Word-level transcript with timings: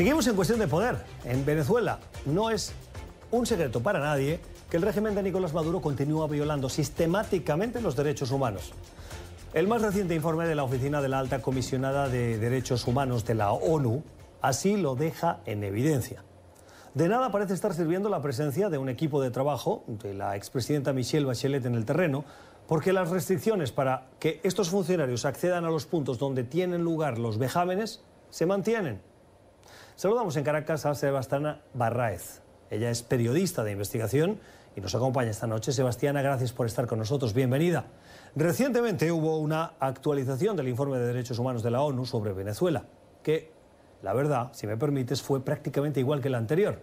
Seguimos 0.00 0.26
en 0.28 0.34
cuestión 0.34 0.58
de 0.58 0.66
poder. 0.66 0.96
En 1.26 1.44
Venezuela 1.44 1.98
no 2.24 2.48
es 2.48 2.72
un 3.30 3.44
secreto 3.44 3.82
para 3.82 3.98
nadie 3.98 4.40
que 4.70 4.78
el 4.78 4.82
régimen 4.82 5.14
de 5.14 5.22
Nicolás 5.22 5.52
Maduro 5.52 5.82
continúa 5.82 6.26
violando 6.26 6.70
sistemáticamente 6.70 7.82
los 7.82 7.96
derechos 7.96 8.30
humanos. 8.30 8.72
El 9.52 9.68
más 9.68 9.82
reciente 9.82 10.14
informe 10.14 10.46
de 10.46 10.54
la 10.54 10.64
Oficina 10.64 11.02
de 11.02 11.10
la 11.10 11.18
Alta 11.18 11.42
Comisionada 11.42 12.08
de 12.08 12.38
Derechos 12.38 12.86
Humanos 12.86 13.26
de 13.26 13.34
la 13.34 13.52
ONU 13.52 14.02
así 14.40 14.78
lo 14.78 14.94
deja 14.94 15.40
en 15.44 15.64
evidencia. 15.64 16.24
De 16.94 17.06
nada 17.06 17.30
parece 17.30 17.52
estar 17.52 17.74
sirviendo 17.74 18.08
la 18.08 18.22
presencia 18.22 18.70
de 18.70 18.78
un 18.78 18.88
equipo 18.88 19.20
de 19.20 19.30
trabajo 19.30 19.84
de 19.86 20.14
la 20.14 20.34
expresidenta 20.34 20.94
Michelle 20.94 21.26
Bachelet 21.26 21.66
en 21.66 21.74
el 21.74 21.84
terreno, 21.84 22.24
porque 22.66 22.94
las 22.94 23.10
restricciones 23.10 23.70
para 23.70 24.06
que 24.18 24.40
estos 24.44 24.70
funcionarios 24.70 25.26
accedan 25.26 25.66
a 25.66 25.70
los 25.70 25.84
puntos 25.84 26.18
donde 26.18 26.42
tienen 26.42 26.84
lugar 26.84 27.18
los 27.18 27.36
vejámenes 27.36 28.02
se 28.30 28.46
mantienen. 28.46 29.09
Saludamos 30.00 30.34
en 30.38 30.44
Caracas 30.44 30.86
a 30.86 30.94
Sebastiana 30.94 31.60
Barraez. 31.74 32.40
Ella 32.70 32.88
es 32.88 33.02
periodista 33.02 33.64
de 33.64 33.72
investigación 33.72 34.40
y 34.74 34.80
nos 34.80 34.94
acompaña 34.94 35.28
esta 35.28 35.46
noche. 35.46 35.72
Sebastiana, 35.72 36.22
gracias 36.22 36.54
por 36.54 36.64
estar 36.64 36.86
con 36.86 37.00
nosotros. 37.00 37.34
Bienvenida. 37.34 37.84
Recientemente 38.34 39.12
hubo 39.12 39.36
una 39.36 39.74
actualización 39.78 40.56
del 40.56 40.68
informe 40.68 40.96
de 40.96 41.06
derechos 41.06 41.38
humanos 41.38 41.62
de 41.62 41.70
la 41.70 41.82
ONU 41.82 42.06
sobre 42.06 42.32
Venezuela, 42.32 42.86
que 43.22 43.52
la 44.00 44.14
verdad, 44.14 44.48
si 44.54 44.66
me 44.66 44.78
permites, 44.78 45.20
fue 45.20 45.44
prácticamente 45.44 46.00
igual 46.00 46.22
que 46.22 46.28
el 46.28 46.34
anterior. 46.36 46.80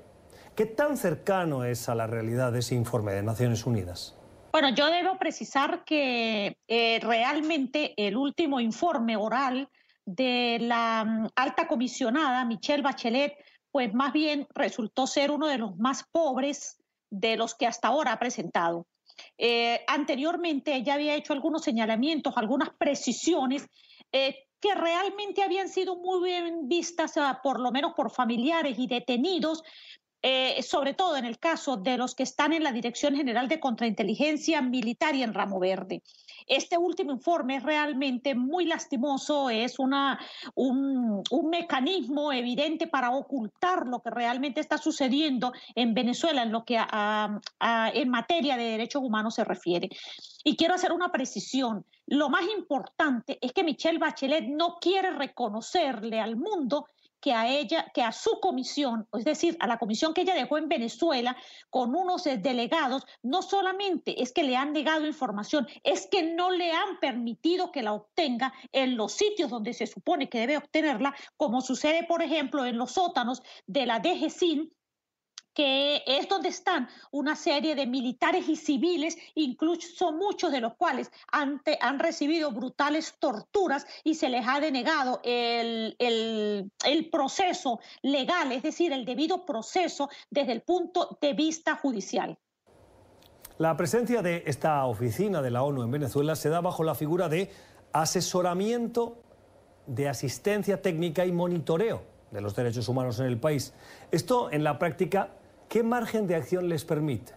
¿Qué 0.56 0.68
tan 0.68 0.96
cercano 0.96 1.64
es 1.64 1.90
a 1.90 1.96
la 1.96 2.06
realidad 2.06 2.56
ese 2.56 2.76
informe 2.76 3.14
de 3.14 3.24
Naciones 3.24 3.66
Unidas? 3.66 4.16
Bueno, 4.52 4.70
yo 4.76 4.92
debo 4.92 5.18
precisar 5.18 5.84
que 5.86 6.60
eh, 6.68 7.00
realmente 7.02 7.96
el 7.98 8.16
último 8.16 8.60
informe 8.60 9.18
oral 9.18 9.70
de 10.08 10.58
la 10.62 11.04
mm, 11.06 11.28
alta 11.36 11.68
comisionada 11.68 12.46
Michelle 12.46 12.82
Bachelet, 12.82 13.36
pues 13.72 13.94
más 13.94 14.14
bien 14.14 14.48
resultó 14.56 15.06
ser 15.06 15.30
uno 15.30 15.48
de 15.48 15.58
los 15.58 15.78
más 15.78 16.06
pobres 16.12 16.78
de 17.12 17.36
los 17.36 17.54
que 17.54 17.68
hasta 17.68 17.90
ahora 17.90 18.14
ha 18.14 18.20
presentado. 18.20 18.88
Eh, 19.38 19.82
anteriormente 19.88 20.76
ella 20.76 20.94
había 20.94 21.16
hecho 21.16 21.34
algunos 21.34 21.64
señalamientos, 21.64 22.38
algunas 22.38 22.70
precisiones 22.78 23.68
eh, 24.12 24.48
que 24.62 24.74
realmente 24.76 25.44
habían 25.44 25.68
sido 25.68 25.98
muy 25.98 26.24
bien 26.24 26.68
vistas, 26.68 27.18
ah, 27.18 27.42
por 27.44 27.60
lo 27.60 27.72
menos 27.72 27.94
por 27.94 28.10
familiares 28.10 28.80
y 28.80 28.88
detenidos, 28.88 29.62
eh, 30.24 30.64
sobre 30.64 30.94
todo 30.94 31.16
en 31.16 31.26
el 31.26 31.38
caso 31.38 31.78
de 31.78 31.98
los 31.98 32.16
que 32.16 32.24
están 32.24 32.52
en 32.52 32.64
la 32.64 32.72
Dirección 32.72 33.16
General 33.16 33.48
de 33.48 33.60
Contrainteligencia 33.60 34.62
Militar 34.62 35.16
y 35.16 35.24
en 35.24 35.34
Ramo 35.34 35.60
Verde. 35.60 36.02
Este 36.48 36.78
último 36.78 37.12
informe 37.12 37.58
es 37.58 37.64
realmente 37.64 38.34
muy 38.34 38.66
lastimoso, 38.66 39.50
es 39.50 39.80
una, 39.80 40.18
un, 40.56 41.24
mecanismo 41.50 42.32
evidente 42.32 42.88
para 42.88 43.12
ocultar 43.12 43.86
lo 43.86 44.02
que 44.02 44.10
realmente 44.10 44.62
está 44.62 44.78
sucediendo 44.78 45.54
en 45.76 45.94
Venezuela 45.94 46.44
en 46.44 46.52
lo 46.52 46.64
que 46.64 46.78
en 46.78 48.10
materia 48.10 48.58
de 48.58 48.64
derechos 48.64 49.04
humanos 49.04 49.36
se 49.36 49.44
refiere. 49.44 49.90
Y 50.44 50.56
quiero 50.56 50.76
hacer 50.76 50.94
una 50.94 51.12
precisión. 51.12 51.86
Lo 52.06 52.30
más 52.30 52.44
importante 52.58 53.38
es 53.42 53.52
que 53.52 53.64
Michelle 53.64 54.00
Bachelet 54.00 54.48
no 54.48 54.78
quiere 54.80 55.12
reconocerle 55.12 56.22
al 56.22 56.38
mundo 56.38 56.88
que 57.20 57.34
a 57.34 57.48
ella, 57.48 57.92
que 57.94 58.02
a 58.02 58.12
su 58.12 58.40
comisión, 58.40 59.08
es 59.18 59.26
decir, 59.26 59.58
a 59.60 59.68
la 59.68 59.78
comisión 59.78 60.14
que 60.14 60.22
ella 60.22 60.36
dejó 60.36 60.58
en 60.58 60.70
Venezuela 60.70 61.36
con 61.70 61.96
unos 61.96 62.26
eh, 62.28 62.38
delegados, 62.38 63.06
no 63.24 63.42
solamente 63.42 64.22
es 64.22 64.32
que 64.32 64.44
le 64.44 64.56
han 64.56 64.74
negado 64.74 65.06
información, 65.06 65.68
es 65.84 66.08
que 66.08 66.24
no 66.24 66.52
le 66.52 66.72
han 66.72 67.00
permitido 67.00 67.72
que 67.72 67.84
la 67.84 67.94
obtenga 67.94 68.54
en 68.72 68.98
los 68.98 69.14
sitios 69.14 69.50
donde 69.50 69.74
se 69.74 69.88
supone 69.88 70.30
que 70.30 70.40
debe 70.40 70.58
obtenerla, 70.58 71.16
como 71.36 71.62
sucede, 71.62 72.04
por 72.04 72.22
ejemplo, 72.22 72.66
en 72.66 72.78
los 72.78 72.92
sótanos 72.92 73.42
de 73.66 73.86
la 73.86 74.00
DGCIN, 74.00 74.72
que 75.58 76.04
es 76.06 76.30
donde 76.30 76.50
están 76.50 76.88
una 77.10 77.36
serie 77.36 77.74
de 77.74 77.88
militares 77.88 78.48
y 78.48 78.56
civiles, 78.56 79.18
incluso 79.34 80.12
muchos 80.12 80.52
de 80.52 80.62
los 80.62 80.76
cuales 80.76 81.10
han, 81.32 81.64
han 81.82 81.98
recibido 81.98 82.52
brutales 82.52 83.16
torturas 83.18 83.88
y 84.04 84.14
se 84.14 84.30
les 84.30 84.48
ha 84.48 84.60
denegado 84.60 85.20
el, 85.24 85.96
el 85.98 87.10
proceso 87.10 87.80
legal, 88.04 88.52
es 88.52 88.62
decir, 88.62 88.94
el 88.94 89.04
debido 89.04 89.48
proceso 89.48 90.12
desde 90.30 90.52
el 90.52 90.62
punto 90.62 91.18
de 91.20 91.34
vista 91.34 91.76
judicial. 91.76 92.38
La 93.58 93.76
presencia 93.76 94.22
de 94.22 94.44
esta 94.46 94.86
oficina 94.86 95.42
de 95.42 95.50
la 95.50 95.64
ONU 95.64 95.82
en 95.82 95.90
Venezuela 95.90 96.36
se 96.36 96.50
da 96.50 96.62
bajo 96.62 96.84
la 96.84 96.94
figura 96.94 97.30
de 97.30 97.50
asesoramiento 97.94 99.24
de 99.88 100.08
asistencia 100.08 100.84
técnica 100.84 101.26
y 101.26 101.32
monitoreo 101.32 102.04
de 102.30 102.42
los 102.42 102.56
derechos 102.56 102.88
humanos 102.90 103.20
en 103.20 103.26
el 103.26 103.40
país. 103.40 103.74
Esto 104.12 104.52
en 104.52 104.64
la 104.64 104.78
práctica 104.78 105.32
¿Qué 105.70 105.84
margen 105.84 106.28
de 106.28 106.36
acción 106.36 106.70
les 106.70 106.86
permite? 106.86 107.34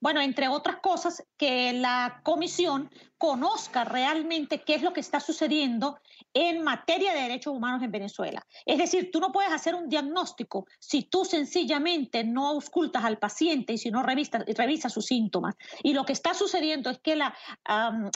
Bueno, 0.00 0.20
entre 0.20 0.48
otras 0.48 0.78
cosas, 0.78 1.22
que 1.36 1.72
la 1.74 2.22
comisión 2.24 2.90
conozca 3.18 3.84
realmente 3.84 4.62
qué 4.62 4.74
es 4.74 4.82
lo 4.82 4.92
que 4.92 4.98
está 4.98 5.20
sucediendo 5.20 6.00
en 6.34 6.64
materia 6.64 7.14
de 7.14 7.20
derechos 7.20 7.54
humanos 7.54 7.84
en 7.84 7.92
Venezuela. 7.92 8.44
Es 8.66 8.78
decir, 8.78 9.10
tú 9.12 9.20
no 9.20 9.30
puedes 9.30 9.52
hacer 9.52 9.76
un 9.76 9.88
diagnóstico 9.88 10.66
si 10.80 11.04
tú 11.04 11.24
sencillamente 11.24 12.24
no 12.24 12.48
auscultas 12.48 13.04
al 13.04 13.18
paciente 13.18 13.74
y 13.74 13.78
si 13.78 13.92
no 13.92 14.02
revisas, 14.02 14.92
sus 14.92 15.06
síntomas. 15.06 15.54
Y 15.84 15.94
lo 15.94 16.04
que 16.04 16.14
está 16.14 16.34
sucediendo 16.34 16.90
es 16.90 16.98
que 16.98 17.16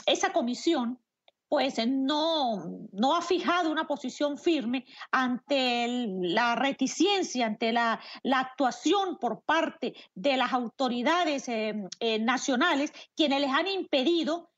esa 0.07 0.33
comisión 0.33 0.99
pues 1.49 1.79
eh, 1.79 1.87
no, 1.87 2.87
no 2.91 3.15
ha 3.15 3.21
fijado 3.21 3.71
una 3.71 3.87
posición 3.87 4.37
firme 4.37 4.85
ante 5.11 5.87
la 6.21 6.55
reticencia, 6.55 7.45
ante 7.45 7.71
la, 7.71 7.99
actuación 8.33 9.17
por 9.17 9.41
parte 9.41 9.93
de 10.13 10.37
las 10.37 10.53
autoridades 10.53 11.47
eh, 11.49 11.75
eh, 11.99 12.19
nacionales, 12.19 12.91
quienes 13.15 13.41
les 13.41 13.51
han 13.51 13.67
impedido 13.67 14.49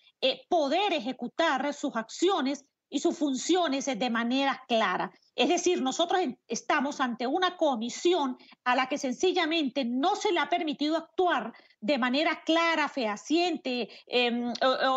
poder 0.50 0.92
ejecutar 0.92 1.74
sus 1.74 1.96
acciones 1.96 2.66
y 2.90 3.00
sus 3.00 3.18
funciones 3.18 3.86
de 3.86 4.10
manera 4.10 4.64
clara. 4.68 5.12
Es 5.36 5.50
decir, 5.50 5.82
nosotros 5.82 6.20
estamos 6.48 7.00
ante 7.00 7.28
una 7.28 7.56
comisión 7.56 8.38
a 8.66 8.76
la 8.76 8.88
que 8.88 8.98
sencillamente 8.98 9.86
no 9.86 10.16
se 10.16 10.32
le 10.32 10.40
ha 10.40 10.50
permitido 10.50 10.98
actuar 10.98 11.54
de 11.80 11.98
manera 11.98 12.44
clara, 12.44 12.90
fehaciente, 12.90 13.90
em, 14.08 14.52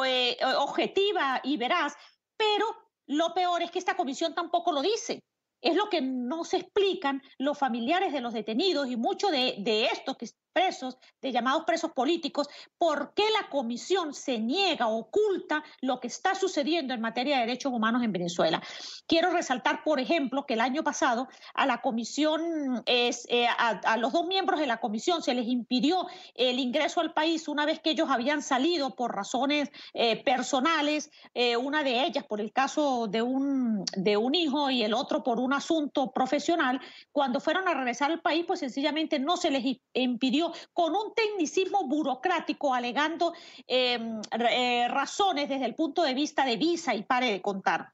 eh, 0.06 0.36
objetiva 0.58 1.41
y 1.44 1.56
veraz, 1.56 1.94
pero 2.36 2.66
lo 3.06 3.34
peor 3.34 3.62
es 3.62 3.70
que 3.70 3.78
esta 3.78 3.97
comisión 3.97 4.34
tampoco 4.34 4.72
lo 4.72 4.82
dice. 4.82 5.22
Es 5.60 5.76
lo 5.76 5.88
que 5.88 6.00
no 6.00 6.44
se 6.44 6.56
explican 6.56 7.22
los 7.38 7.56
familiares 7.56 8.12
de 8.12 8.20
los 8.20 8.32
detenidos 8.32 8.88
y 8.88 8.97
muchos 8.97 9.31
de, 9.31 9.56
de 9.58 9.84
estos 9.84 10.16
que 10.16 10.26
presos, 10.52 10.98
de 11.20 11.32
llamados 11.32 11.64
presos 11.64 11.92
políticos, 11.92 12.48
por 12.78 13.14
qué 13.14 13.24
la 13.40 13.48
comisión 13.48 14.14
se 14.14 14.38
niega, 14.38 14.88
oculta 14.88 15.64
lo 15.80 16.00
que 16.00 16.08
está 16.08 16.34
sucediendo 16.34 16.94
en 16.94 17.00
materia 17.00 17.36
de 17.36 17.46
derechos 17.46 17.72
humanos 17.72 18.02
en 18.02 18.12
Venezuela. 18.12 18.62
Quiero 19.06 19.30
resaltar, 19.30 19.82
por 19.84 20.00
ejemplo, 20.00 20.46
que 20.46 20.54
el 20.54 20.60
año 20.60 20.82
pasado 20.82 21.28
a 21.54 21.66
la 21.66 21.80
comisión, 21.80 22.82
es, 22.86 23.26
eh, 23.28 23.46
a, 23.46 23.96
los 23.96 24.12
dos 24.12 24.26
miembros 24.26 24.60
de 24.60 24.66
la 24.66 24.78
comisión 24.78 25.22
se 25.22 25.34
les 25.34 25.46
impidió 25.46 26.06
el 26.34 26.58
ingreso 26.58 27.00
al 27.00 27.12
país 27.12 27.48
una 27.48 27.66
vez 27.66 27.80
que 27.80 27.90
ellos 27.90 28.08
habían 28.10 28.42
salido 28.42 28.94
por 28.94 29.14
razones 29.14 29.70
eh, 29.94 30.22
personales, 30.22 31.10
eh, 31.34 31.56
una 31.56 31.82
de 31.82 32.04
ellas 32.04 32.24
por 32.24 32.40
el 32.40 32.52
caso 32.52 33.06
de 33.08 33.22
un, 33.22 33.84
de 33.96 34.16
un 34.16 34.34
hijo 34.34 34.70
y 34.70 34.82
el 34.82 34.94
otro 34.94 35.22
por 35.22 35.40
un 35.40 35.52
asunto 35.52 36.12
profesional. 36.12 36.80
Cuando 37.12 37.40
fueron 37.40 37.69
a 37.69 37.74
regresar 37.74 38.10
al 38.10 38.20
país, 38.20 38.44
pues 38.46 38.60
sencillamente 38.60 39.19
no 39.19 39.36
se 39.36 39.50
les 39.50 39.64
impidió 39.94 40.41
con 40.72 40.97
un 40.97 41.14
tecnicismo 41.14 41.86
burocrático 41.86 42.75
alegando 42.75 43.34
em, 43.66 44.20
eh, 44.50 44.88
razones 44.88 45.48
desde 45.48 45.66
el 45.66 45.75
punto 45.75 46.03
de 46.03 46.14
vista 46.14 46.44
de 46.44 46.56
visa 46.56 46.94
y 46.94 47.04
pare 47.04 47.30
de 47.30 47.42
contar. 47.42 47.92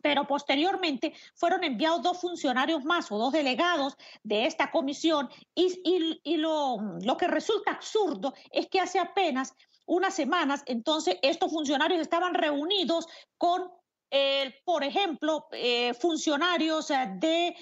Pero 0.00 0.26
posteriormente 0.26 1.12
fueron 1.34 1.64
enviados 1.64 2.02
dos 2.02 2.20
funcionarios 2.20 2.84
más 2.84 3.10
o 3.10 3.18
dos 3.18 3.32
delegados 3.32 3.96
de 4.22 4.46
esta 4.46 4.70
comisión 4.70 5.28
y, 5.54 6.36
lo, 6.36 7.16
que 7.18 7.26
resulta 7.26 7.72
absurdo 7.72 8.34
es 8.50 8.68
que 8.68 8.80
hace 8.80 8.98
apenas 8.98 9.54
unas 9.86 10.14
semanas 10.14 10.62
entonces 10.66 11.16
estos 11.22 11.50
funcionarios 11.50 12.00
estaban 12.00 12.34
reunidos 12.34 13.06
con, 13.38 13.70
eh, 14.10 14.54
por 14.64 14.84
ejemplo, 14.84 15.46
eh, 15.50 15.94
funcionarios 15.94 16.88
de 17.16 17.56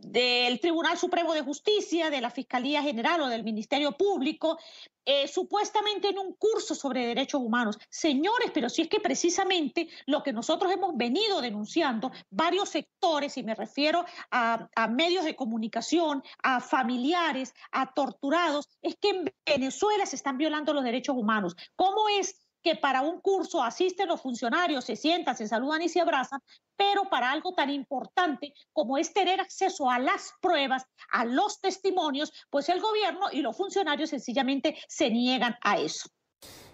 del 0.00 0.60
Tribunal 0.60 0.96
Supremo 0.96 1.34
de 1.34 1.42
Justicia, 1.42 2.10
de 2.10 2.20
la 2.20 2.30
Fiscalía 2.30 2.82
General 2.82 3.20
o 3.22 3.28
del 3.28 3.44
Ministerio 3.44 3.92
Público, 3.92 4.58
eh, 5.04 5.28
supuestamente 5.28 6.08
en 6.08 6.18
un 6.18 6.34
curso 6.34 6.74
sobre 6.74 7.06
derechos 7.06 7.40
humanos. 7.40 7.78
Señores, 7.88 8.50
pero 8.52 8.68
si 8.68 8.82
es 8.82 8.88
que 8.88 9.00
precisamente 9.00 9.88
lo 10.06 10.22
que 10.22 10.32
nosotros 10.32 10.72
hemos 10.72 10.96
venido 10.96 11.40
denunciando, 11.40 12.10
varios 12.30 12.70
sectores, 12.70 13.36
y 13.36 13.44
me 13.44 13.54
refiero 13.54 14.04
a, 14.30 14.68
a 14.74 14.88
medios 14.88 15.24
de 15.24 15.36
comunicación, 15.36 16.22
a 16.42 16.60
familiares, 16.60 17.54
a 17.70 17.92
torturados, 17.92 18.68
es 18.82 18.96
que 18.96 19.10
en 19.10 19.32
Venezuela 19.46 20.06
se 20.06 20.16
están 20.16 20.38
violando 20.38 20.72
los 20.72 20.84
derechos 20.84 21.16
humanos. 21.16 21.54
¿Cómo 21.76 22.08
es 22.08 22.45
que 22.66 22.74
para 22.74 23.00
un 23.00 23.20
curso 23.20 23.62
asisten 23.62 24.08
los 24.08 24.20
funcionarios, 24.20 24.84
se 24.84 24.96
sientan, 24.96 25.36
se 25.36 25.46
saludan 25.46 25.82
y 25.82 25.88
se 25.88 26.00
abrazan, 26.00 26.40
pero 26.74 27.04
para 27.04 27.30
algo 27.30 27.54
tan 27.54 27.70
importante 27.70 28.54
como 28.72 28.98
es 28.98 29.12
tener 29.12 29.40
acceso 29.40 29.88
a 29.88 30.00
las 30.00 30.32
pruebas, 30.42 30.84
a 31.12 31.24
los 31.24 31.60
testimonios, 31.60 32.32
pues 32.50 32.68
el 32.68 32.80
gobierno 32.80 33.26
y 33.30 33.40
los 33.40 33.56
funcionarios 33.56 34.10
sencillamente 34.10 34.76
se 34.88 35.10
niegan 35.10 35.54
a 35.62 35.78
eso. 35.78 36.08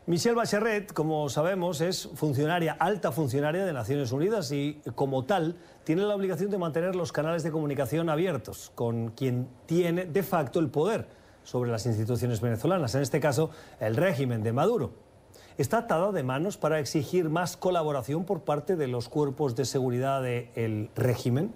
Michelle 0.07 0.35
Bachelet, 0.35 0.95
como 0.95 1.29
sabemos, 1.29 1.83
es 1.83 2.09
funcionaria, 2.15 2.75
alta 2.81 3.13
funcionaria 3.13 3.67
de 3.67 3.75
Naciones 3.75 4.13
Unidas 4.13 4.51
y 4.51 4.81
como 4.95 5.27
tal 5.27 5.59
tiene 5.85 6.07
la 6.07 6.15
obligación 6.15 6.51
de 6.51 6.57
mantener 6.57 6.97
los 6.97 7.13
canales 7.13 7.43
de 7.43 7.53
comunicación 7.53 8.09
abiertos 8.09 8.73
con 8.75 9.11
quien 9.11 9.47
tiene 9.67 10.07
de 10.07 10.23
facto 10.23 10.59
el 10.59 10.71
poder 10.71 11.07
sobre 11.43 11.71
las 11.71 11.85
instituciones 11.85 12.41
venezolanas, 12.41 12.95
en 12.95 13.03
este 13.03 13.21
caso 13.21 13.51
el 13.79 13.95
régimen 13.95 14.43
de 14.43 14.55
Maduro. 14.55 15.12
¿Está 15.59 15.79
atada 15.79 16.13
de 16.13 16.23
manos 16.23 16.57
para 16.57 16.79
exigir 16.79 17.29
más 17.29 17.57
colaboración 17.57 18.25
por 18.25 18.45
parte 18.45 18.77
de 18.77 18.89
los 18.89 19.09
cuerpos 19.09 19.55
de 19.55 19.65
seguridad 19.65 20.23
del 20.23 20.91
régimen? 20.95 21.55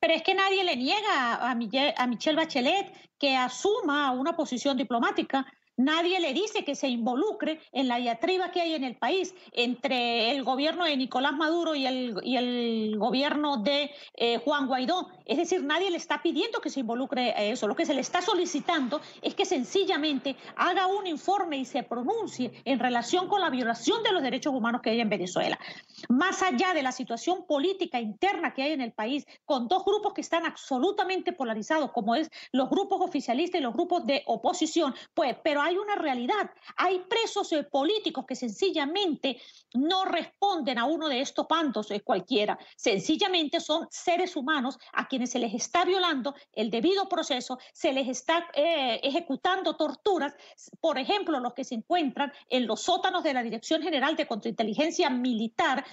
Pero 0.00 0.14
es 0.14 0.22
que 0.22 0.34
nadie 0.34 0.64
le 0.64 0.76
niega 0.76 1.36
a 1.36 1.54
Michelle 1.54 2.36
Bachelet 2.36 2.92
que 3.18 3.36
asuma 3.36 4.10
una 4.12 4.36
posición 4.36 4.76
diplomática 4.76 5.46
Nadie 5.78 6.18
le 6.18 6.34
dice 6.34 6.64
que 6.64 6.74
se 6.74 6.88
involucre 6.88 7.60
en 7.70 7.86
la 7.86 7.98
diatriba 7.98 8.50
que 8.50 8.60
hay 8.60 8.74
en 8.74 8.82
el 8.82 8.96
país 8.96 9.32
entre 9.52 10.32
el 10.32 10.42
gobierno 10.42 10.84
de 10.84 10.96
Nicolás 10.96 11.34
Maduro 11.34 11.76
y 11.76 11.86
el, 11.86 12.16
y 12.24 12.36
el 12.36 12.96
gobierno 12.98 13.58
de 13.58 13.92
eh, 14.14 14.38
Juan 14.38 14.66
Guaidó. 14.66 15.08
Es 15.24 15.38
decir, 15.38 15.62
nadie 15.62 15.92
le 15.92 15.96
está 15.96 16.20
pidiendo 16.20 16.60
que 16.60 16.68
se 16.68 16.80
involucre 16.80 17.32
eso. 17.50 17.68
Lo 17.68 17.76
que 17.76 17.86
se 17.86 17.94
le 17.94 18.00
está 18.00 18.20
solicitando 18.20 19.00
es 19.22 19.36
que 19.36 19.44
sencillamente 19.44 20.34
haga 20.56 20.88
un 20.88 21.06
informe 21.06 21.58
y 21.58 21.64
se 21.64 21.84
pronuncie 21.84 22.50
en 22.64 22.80
relación 22.80 23.28
con 23.28 23.40
la 23.40 23.48
violación 23.48 24.02
de 24.02 24.10
los 24.10 24.22
derechos 24.22 24.52
humanos 24.52 24.80
que 24.82 24.90
hay 24.90 25.00
en 25.00 25.08
Venezuela. 25.08 25.60
Más 26.08 26.42
allá 26.42 26.74
de 26.74 26.82
la 26.82 26.90
situación 26.90 27.46
política 27.46 28.00
interna 28.00 28.52
que 28.52 28.64
hay 28.64 28.72
en 28.72 28.80
el 28.80 28.92
país, 28.92 29.28
con 29.44 29.68
dos 29.68 29.84
grupos 29.84 30.12
que 30.12 30.22
están 30.22 30.44
absolutamente 30.44 31.32
polarizados, 31.32 31.92
como 31.92 32.16
es 32.16 32.30
los 32.50 32.68
grupos 32.68 33.00
oficialistas 33.00 33.60
y 33.60 33.62
los 33.62 33.74
grupos 33.74 34.04
de 34.06 34.24
oposición, 34.26 34.92
pues, 35.14 35.36
pero 35.44 35.67
hay 35.68 35.76
una 35.76 35.94
realidad. 35.94 36.50
Hay 36.76 37.00
presos 37.00 37.52
eh, 37.52 37.62
políticos 37.64 38.24
que 38.26 38.34
sencillamente 38.34 39.40
no 39.74 40.04
responden 40.04 40.78
a 40.78 40.86
uno 40.86 41.08
de 41.08 41.20
estos 41.20 41.46
pantos 41.46 41.90
eh, 41.90 42.00
cualquiera. 42.00 42.58
Sencillamente 42.76 43.60
son 43.60 43.86
seres 43.90 44.34
humanos 44.34 44.78
a 44.94 45.06
quienes 45.06 45.30
se 45.30 45.38
les 45.38 45.54
está 45.54 45.84
violando 45.84 46.34
el 46.52 46.70
debido 46.70 47.08
proceso, 47.08 47.58
se 47.72 47.92
les 47.92 48.08
está 48.08 48.48
eh, 48.54 49.00
ejecutando 49.02 49.76
torturas. 49.76 50.34
Por 50.80 50.98
ejemplo, 50.98 51.38
los 51.38 51.54
que 51.54 51.64
se 51.64 51.74
encuentran 51.74 52.32
en 52.48 52.66
los 52.66 52.82
sótanos 52.82 53.22
de 53.22 53.34
la 53.34 53.42
Dirección 53.42 53.82
General 53.82 54.16
de 54.16 54.26
Contrainteligencia 54.26 55.10
Militar. 55.10 55.84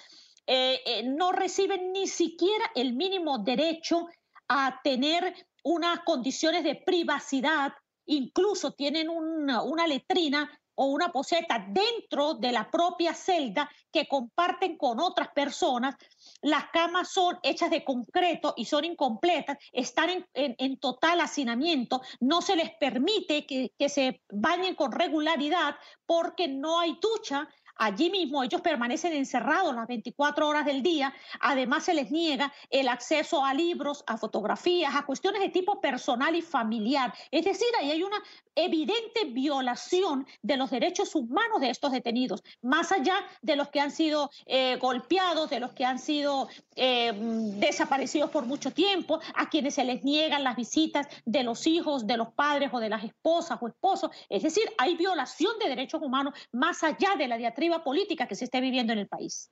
no 1.03 1.31
reciben 1.31 1.91
ni 1.91 2.07
siquiera 2.07 2.65
el 2.75 2.93
mínimo 2.93 3.39
derecho 3.39 4.07
a 4.47 4.79
tener 4.83 5.33
unas 5.63 6.01
condiciones 6.01 6.63
de 6.63 6.75
privacidad 6.75 7.73
incluso 8.05 8.71
tienen 8.71 9.09
una, 9.09 9.87
letrina 9.87 10.49
o 10.75 10.87
una 10.87 11.11
poseta 11.11 11.65
dentro 11.69 12.33
de 12.33 12.51
la 12.51 12.69
propia 12.69 13.13
celda 13.13 13.69
que 13.91 14.07
comparten 14.07 14.77
con 14.77 14.99
otras 14.99 15.29
personas. 15.29 15.95
Las 16.41 16.65
camas 16.71 17.09
son 17.09 17.37
hechas 17.43 17.69
de 17.69 17.83
concreto 17.83 18.53
y 18.57 18.65
son 18.65 18.83
incompletas, 18.83 19.57
están 19.71 20.25
en, 20.33 20.77
total 20.79 21.21
hacinamiento, 21.21 22.01
no 22.19 22.41
se 22.41 22.55
les 22.55 22.71
permite 22.77 23.45
que, 23.45 23.71
que 23.77 23.87
se 23.87 24.21
bañen 24.29 24.75
con 24.75 24.91
regularidad 24.91 25.75
porque 26.05 26.47
no 26.47 26.79
hay 26.79 26.97
ducha, 27.01 27.47
Allí 27.77 28.09
mismo 28.09 28.43
ellos 28.43 28.61
permanecen 28.61 29.13
encerrados 29.13 29.75
las 29.75 29.87
24 29.87 30.47
horas 30.47 30.65
del 30.65 30.81
día. 30.81 31.13
Además 31.39 31.83
se 31.83 31.93
les 31.93 32.11
niega 32.11 32.53
el 32.69 32.87
acceso 32.87 33.43
a 33.43 33.53
libros, 33.53 34.03
a 34.07 34.17
fotografías, 34.17 34.95
a 34.95 35.05
cuestiones 35.05 35.41
de 35.41 35.49
tipo 35.49 35.81
personal 35.81 36.35
y 36.35 36.41
familiar. 36.41 37.13
Es 37.31 37.45
decir, 37.45 37.67
ahí 37.79 37.91
hay 37.91 38.03
una 38.03 38.21
evidente 38.55 39.25
violación 39.25 40.25
de 40.41 40.55
los 40.55 40.71
derechos 40.71 41.13
humanos 41.15 41.59
de 41.59 41.69
estos 41.69 41.91
detenidos, 41.91 42.41
más 42.61 42.91
allá 42.93 43.15
de 43.41 43.57
los 43.57 43.67
que 43.67 43.81
han 43.81 43.91
sido 43.91 44.29
eh, 44.45 44.77
golpeados, 44.77 45.49
de 45.49 45.59
los 45.59 45.73
que 45.73 45.83
han 45.83 45.99
sido 45.99 46.47
eh, 46.75 47.11
desaparecidos 47.15 48.29
por 48.29 48.45
mucho 48.45 48.71
tiempo, 48.71 49.19
a 49.35 49.49
quienes 49.49 49.75
se 49.75 49.83
les 49.83 50.03
niegan 50.03 50.43
las 50.43 50.55
visitas 50.55 51.07
de 51.25 51.43
los 51.43 51.67
hijos, 51.67 52.07
de 52.07 52.15
los 52.15 52.29
padres 52.29 52.69
o 52.71 52.79
de 52.79 52.89
las 52.89 53.03
esposas 53.03 53.57
o 53.61 53.67
esposos. 53.67 54.11
Es 54.29 54.43
decir, 54.43 54.63
hay 54.77 54.95
violación 54.95 55.59
de 55.59 55.67
derechos 55.67 56.01
humanos 56.01 56.33
más 56.53 56.83
allá 56.83 57.15
de 57.17 57.27
la 57.27 57.37
diatriba 57.37 57.64
política 57.83 58.27
que 58.27 58.35
se 58.35 58.45
esté 58.45 58.61
viviendo 58.61 58.93
en 58.93 58.99
el 58.99 59.07
país. 59.07 59.51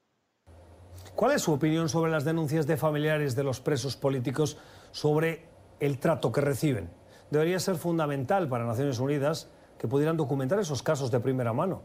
¿Cuál 1.15 1.33
es 1.33 1.41
su 1.43 1.53
opinión 1.53 1.89
sobre 1.89 2.11
las 2.11 2.23
denuncias 2.23 2.65
de 2.65 2.77
familiares 2.77 3.35
de 3.35 3.43
los 3.43 3.59
presos 3.59 3.95
políticos 3.95 4.57
sobre 4.91 5.47
el 5.79 5.99
trato 5.99 6.31
que 6.31 6.41
reciben? 6.41 6.89
Debería 7.29 7.59
ser 7.59 7.75
fundamental 7.75 8.49
para 8.49 8.65
Naciones 8.65 8.99
Unidas 8.99 9.49
que 9.77 9.87
pudieran 9.87 10.17
documentar 10.17 10.59
esos 10.59 10.81
casos 10.81 11.11
de 11.11 11.19
primera 11.19 11.53
mano. 11.53 11.83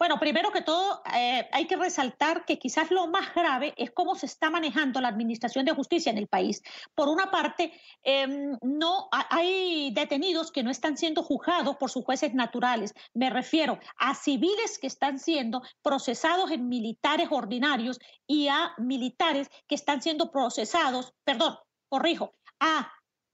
Bueno, 0.00 0.18
primero 0.18 0.50
que 0.50 0.62
todo, 0.62 1.02
eh, 1.14 1.46
hay 1.52 1.66
que 1.66 1.76
resaltar 1.76 2.46
que 2.46 2.58
quizás 2.58 2.90
lo 2.90 3.06
más 3.08 3.34
grave 3.34 3.74
es 3.76 3.90
cómo 3.90 4.14
se 4.14 4.24
está 4.24 4.48
manejando 4.48 4.98
la 4.98 5.08
administración 5.08 5.66
de 5.66 5.74
justicia 5.74 6.10
en 6.10 6.16
el 6.16 6.26
país. 6.26 6.62
Por 6.94 7.10
una 7.10 7.30
parte, 7.30 7.78
em, 8.02 8.56
no 8.62 9.10
hay 9.12 9.90
detenidos 9.92 10.52
que 10.52 10.62
no 10.62 10.70
están 10.70 10.96
siendo 10.96 11.22
juzgados 11.22 11.76
por 11.76 11.90
sus 11.90 12.02
jueces 12.02 12.32
naturales. 12.32 12.94
Me 13.12 13.28
refiero 13.28 13.78
a 13.98 14.14
civiles 14.14 14.78
que 14.78 14.86
están 14.86 15.18
siendo 15.18 15.60
procesados 15.82 16.50
en 16.50 16.70
militares 16.70 17.28
ordinarios 17.30 17.98
y 18.26 18.48
a 18.48 18.72
militares 18.78 19.50
que 19.68 19.74
están 19.74 20.00
siendo 20.00 20.30
procesados, 20.30 21.12
perdón, 21.24 21.58
corrijo, 21.90 22.32
a 22.58 22.90